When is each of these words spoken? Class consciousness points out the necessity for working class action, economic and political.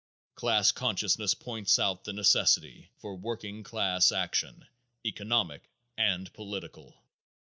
Class 0.33 0.71
consciousness 0.71 1.35
points 1.35 1.77
out 1.77 2.05
the 2.05 2.11
necessity 2.13 2.89
for 2.97 3.15
working 3.15 3.61
class 3.61 4.11
action, 4.11 4.65
economic 5.05 5.69
and 5.95 6.33
political. 6.33 6.95